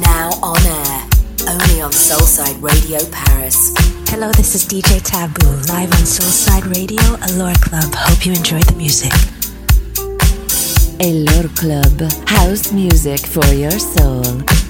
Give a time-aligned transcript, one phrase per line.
[0.00, 1.08] Now on air,
[1.48, 3.72] only on Soulside Radio Paris.
[4.08, 7.94] Hello, this is DJ Taboo, live on Soulside Radio, Allure Club.
[7.94, 9.12] Hope you enjoy the music.
[11.00, 14.63] Allure Club, house music for your soul.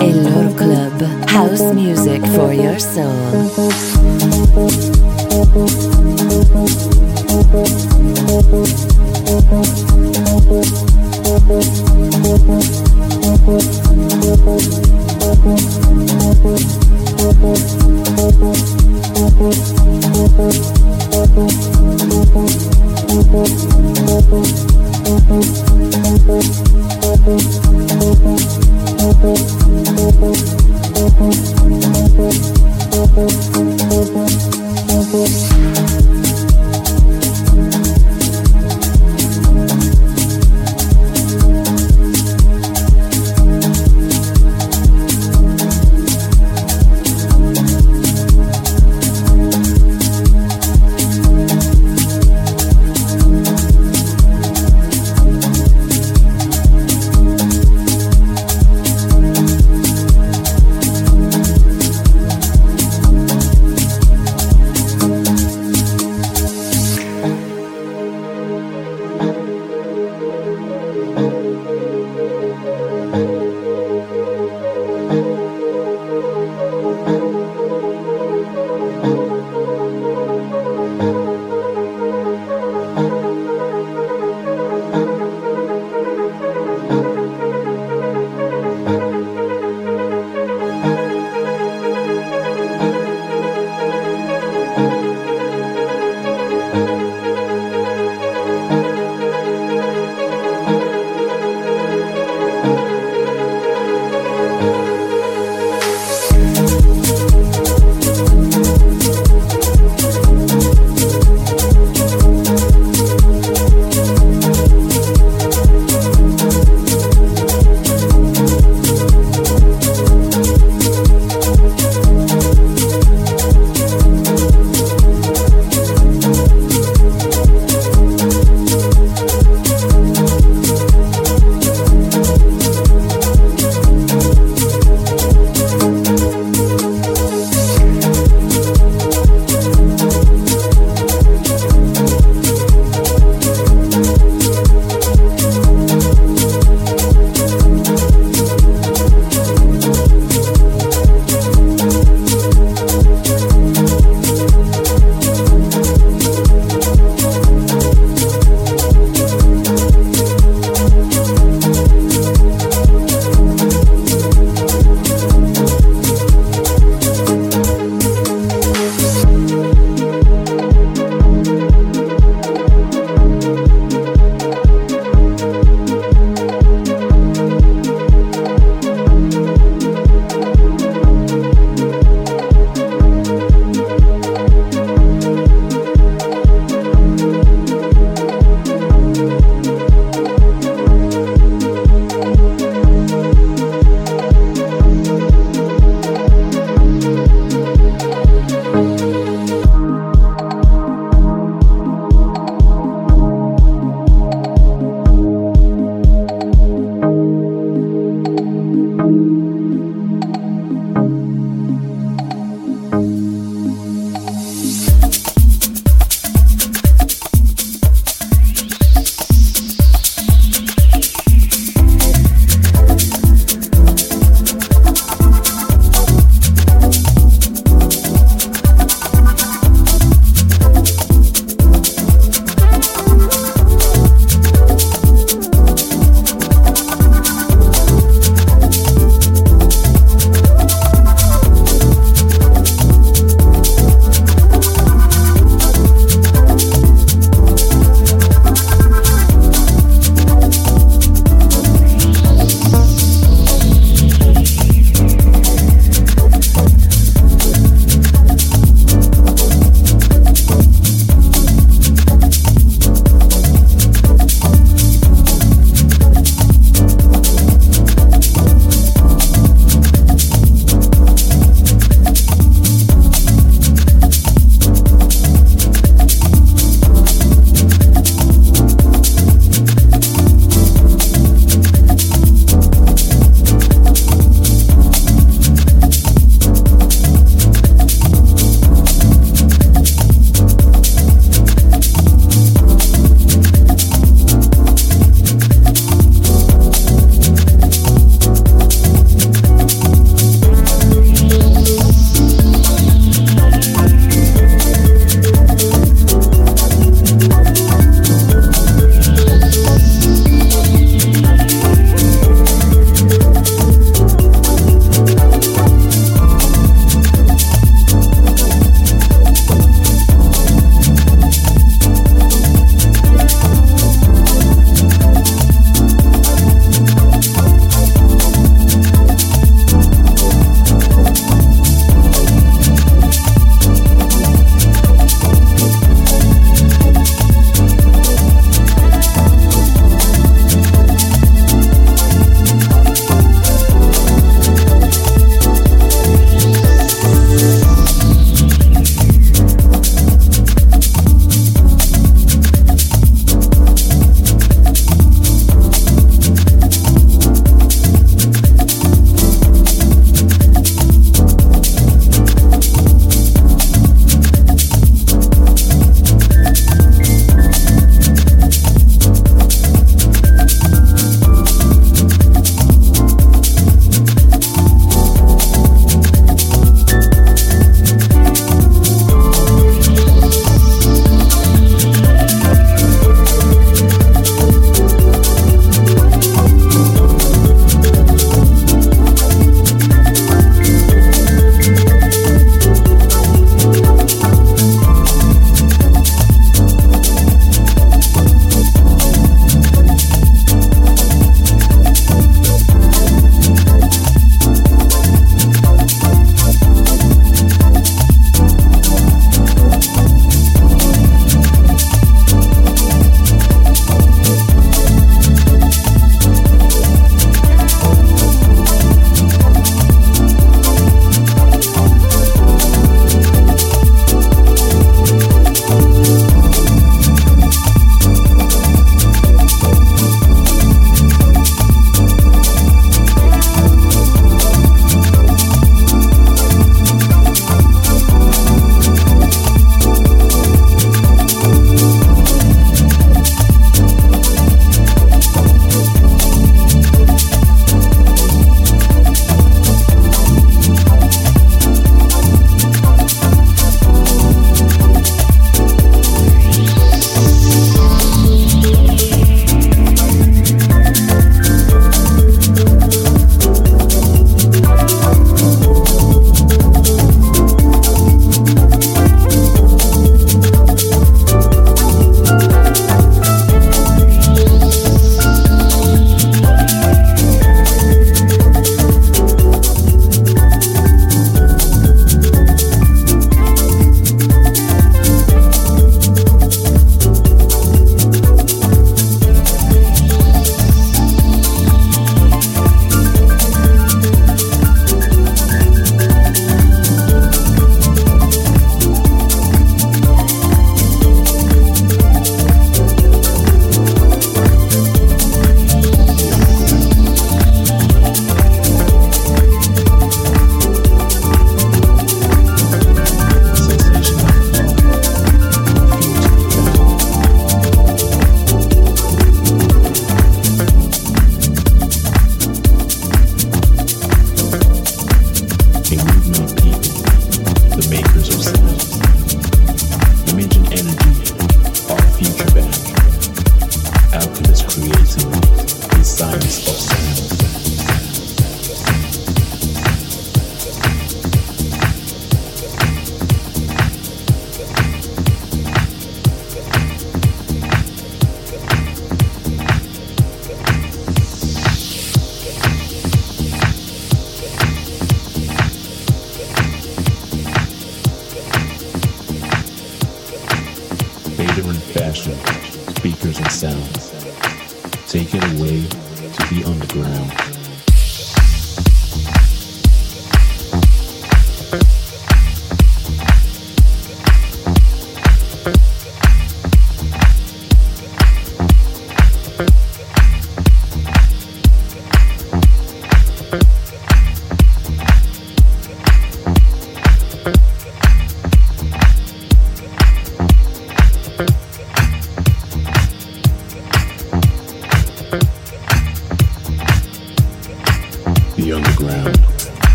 [0.00, 3.48] Elor Club, house music for your soul.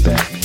[0.00, 0.37] back.